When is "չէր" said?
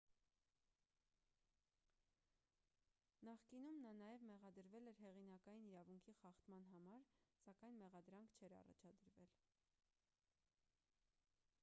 8.39-8.55